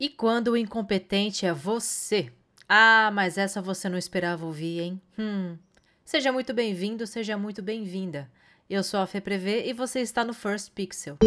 [0.00, 2.32] E quando o incompetente é você?
[2.66, 5.02] Ah, mas essa você não esperava ouvir, hein?
[5.18, 5.58] Hum.
[6.06, 8.26] Seja muito bem-vindo, seja muito bem-vinda.
[8.68, 11.18] Eu sou a Fê Prevê e você está no First Pixel.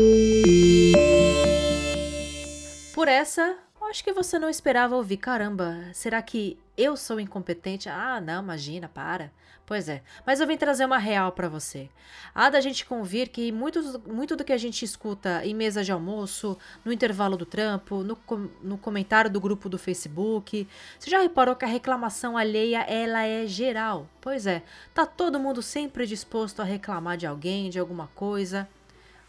[2.95, 3.59] Por essa,
[3.93, 5.17] acho que você não esperava ouvir.
[5.17, 7.87] Caramba, será que eu sou incompetente?
[7.87, 9.31] Ah, não, imagina, para.
[9.67, 11.87] Pois é, mas eu vim trazer uma real para você.
[12.33, 15.91] Há da gente convir que muito, muito do que a gente escuta em mesa de
[15.91, 18.17] almoço, no intervalo do trampo, no,
[18.63, 20.67] no comentário do grupo do Facebook,
[20.99, 24.09] você já reparou que a reclamação alheia ela é geral?
[24.19, 28.67] Pois é, tá todo mundo sempre disposto a reclamar de alguém, de alguma coisa.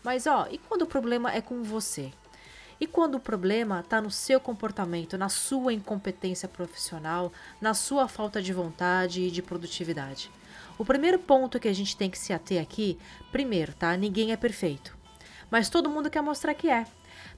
[0.02, 2.10] Mas ó, e quando o problema é com você?
[2.84, 8.42] E quando o problema está no seu comportamento, na sua incompetência profissional, na sua falta
[8.42, 10.30] de vontade e de produtividade?
[10.76, 12.98] O primeiro ponto que a gente tem que se ater aqui,
[13.32, 13.96] primeiro, tá?
[13.96, 14.94] Ninguém é perfeito.
[15.50, 16.86] Mas todo mundo quer mostrar que é.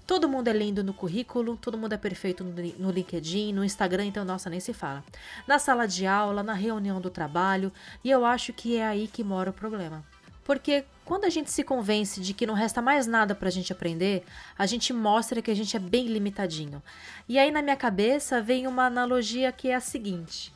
[0.05, 4.25] Todo mundo é lindo no currículo, todo mundo é perfeito no LinkedIn, no Instagram, então,
[4.25, 5.05] nossa, nem se fala.
[5.47, 9.23] Na sala de aula, na reunião do trabalho, e eu acho que é aí que
[9.23, 10.05] mora o problema.
[10.47, 13.73] Porque quando a gente se convence de que não resta mais nada para a gente
[13.73, 14.25] aprender,
[14.57, 16.83] a gente mostra que a gente é bem limitadinho.
[17.29, 20.55] E aí na minha cabeça vem uma analogia que é a seguinte: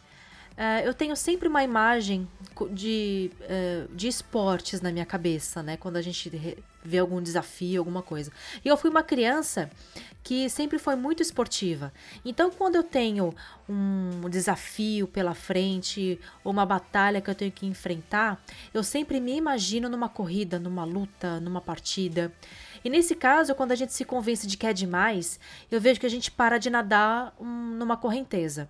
[0.60, 2.28] Uh, eu tenho sempre uma imagem
[2.70, 5.78] de, uh, de esportes na minha cabeça, né?
[5.78, 6.28] Quando a gente
[6.84, 8.32] vê algum desafio, alguma coisa.
[8.64, 9.70] E eu fui uma criança
[10.22, 11.92] que sempre foi muito esportiva.
[12.24, 13.34] Então, quando eu tenho
[13.68, 18.42] um desafio pela frente, ou uma batalha que eu tenho que enfrentar,
[18.72, 22.32] eu sempre me imagino numa corrida, numa luta, numa partida.
[22.84, 26.06] E nesse caso, quando a gente se convence de que é demais, eu vejo que
[26.06, 28.68] a gente para de nadar um, numa correnteza.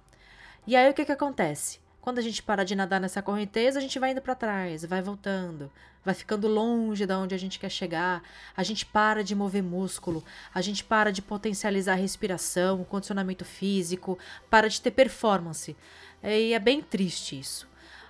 [0.67, 1.80] E aí o que, que acontece?
[2.01, 5.03] Quando a gente para de nadar nessa correnteza, a gente vai indo para trás, vai
[5.03, 5.71] voltando,
[6.03, 8.23] vai ficando longe da onde a gente quer chegar,
[8.57, 13.45] a gente para de mover músculo, a gente para de potencializar a respiração, o condicionamento
[13.45, 15.77] físico, para de ter performance.
[16.23, 17.69] E é bem triste isso.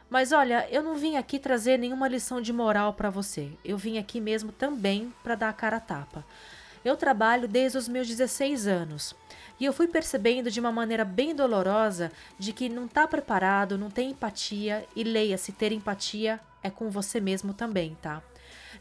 [0.08, 3.52] Mas olha, eu não vim aqui trazer nenhuma lição de moral para você.
[3.64, 6.24] Eu vim aqui mesmo também para dar a cara a tapa.
[6.84, 9.14] Eu trabalho desde os meus 16 anos.
[9.58, 13.90] E eu fui percebendo de uma maneira bem dolorosa de que não está preparado, não
[13.90, 18.22] tem empatia e leia-se ter empatia é com você mesmo também, tá?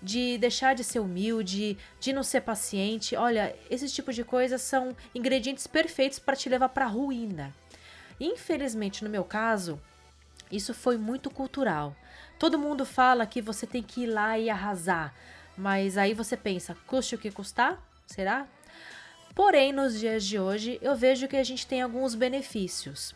[0.02, 3.16] De deixar de ser humilde, de não ser paciente.
[3.16, 7.54] Olha, esse tipo de coisas são ingredientes perfeitos para te levar para ruína.
[8.20, 9.80] Infelizmente, no meu caso,
[10.52, 11.96] isso foi muito cultural.
[12.38, 15.14] Todo mundo fala que você tem que ir lá e arrasar,
[15.58, 17.89] mas aí você pensa, custe o que custar?
[18.10, 18.48] Será?
[19.36, 23.14] Porém, nos dias de hoje, eu vejo que a gente tem alguns benefícios.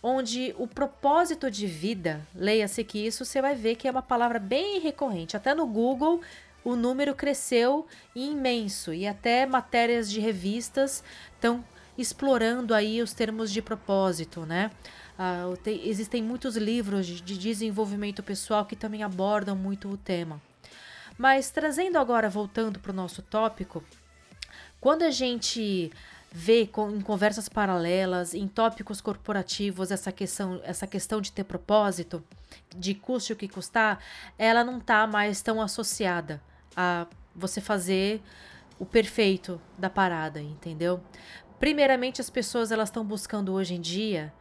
[0.00, 4.38] Onde o propósito de vida, leia-se que isso, você vai ver que é uma palavra
[4.38, 5.36] bem recorrente.
[5.36, 6.20] Até no Google,
[6.64, 11.02] o número cresceu imenso e até matérias de revistas
[11.34, 11.64] estão
[11.98, 14.70] explorando aí os termos de propósito, né?
[15.64, 20.40] Tem, existem muitos livros de, de desenvolvimento pessoal que também abordam muito o tema.
[21.18, 23.84] Mas trazendo agora, voltando para o nosso tópico,
[24.80, 25.92] quando a gente
[26.32, 32.22] vê em conversas paralelas, em tópicos corporativos, essa questão, essa questão de ter propósito,
[32.76, 33.98] de custe o que custar,
[34.38, 36.40] ela não está mais tão associada
[36.76, 38.22] a você fazer
[38.78, 41.00] o perfeito da parada, entendeu?
[41.58, 44.32] Primeiramente, as pessoas elas estão buscando hoje em dia,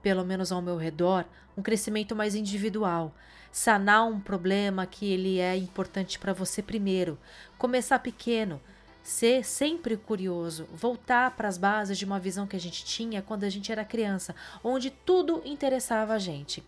[0.00, 1.24] pelo menos ao meu redor,
[1.56, 3.12] um crescimento mais individual,
[3.52, 7.18] sanar um problema que ele é importante para você primeiro,
[7.58, 8.60] começar pequeno,
[9.04, 13.44] ser sempre curioso, voltar para as bases de uma visão que a gente tinha quando
[13.44, 14.34] a gente era criança,
[14.64, 16.64] onde tudo interessava a gente.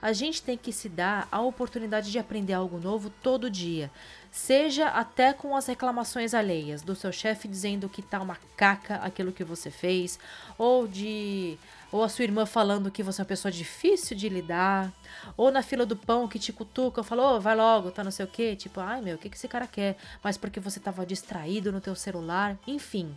[0.00, 3.90] A gente tem que se dar a oportunidade de aprender algo novo todo dia,
[4.30, 9.32] seja até com as reclamações alheias do seu chefe dizendo que tá uma caca aquilo
[9.32, 10.18] que você fez,
[10.56, 11.58] ou de
[11.92, 14.92] ou a sua irmã falando que você é uma pessoa difícil de lidar,
[15.36, 18.24] ou na fila do pão que te cutuca, falou, oh, vai logo, tá não sei
[18.24, 19.96] o quê, tipo, ai meu, o que, que esse cara quer?
[20.22, 23.16] Mas porque você tava distraído no teu celular, enfim.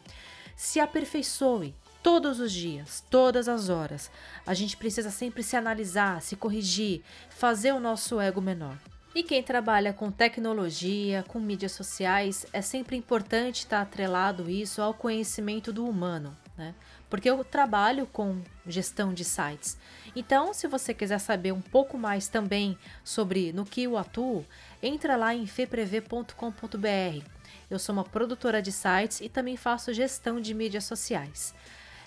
[0.56, 4.12] Se aperfeiçoe todos os dias, todas as horas.
[4.46, 8.78] A gente precisa sempre se analisar, se corrigir, fazer o nosso ego menor.
[9.16, 14.94] E quem trabalha com tecnologia, com mídias sociais, é sempre importante estar atrelado isso ao
[14.94, 16.76] conhecimento do humano, né?
[17.10, 19.78] Porque eu trabalho com gestão de sites.
[20.16, 24.44] Então, se você quiser saber um pouco mais também sobre no que eu atuo,
[24.82, 27.24] entra lá em feprev.com.br.
[27.70, 31.54] Eu sou uma produtora de sites e também faço gestão de mídias sociais.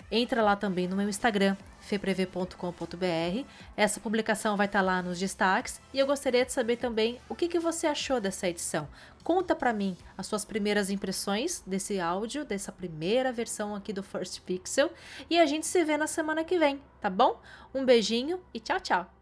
[0.09, 3.45] Entra lá também no meu Instagram, feprev.com.br.
[3.75, 7.35] Essa publicação vai estar tá lá nos destaques e eu gostaria de saber também o
[7.35, 8.87] que, que você achou dessa edição.
[9.23, 14.39] Conta para mim as suas primeiras impressões desse áudio, dessa primeira versão aqui do First
[14.41, 14.89] Pixel
[15.29, 17.41] e a gente se vê na semana que vem, tá bom?
[17.75, 19.16] Um beijinho e tchau, tchau!